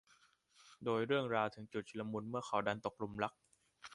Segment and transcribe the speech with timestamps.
[0.83, 3.33] โดยเรื่องราวถึงจุดชุลมุนเมื่อเขาดันตกหลุมรัก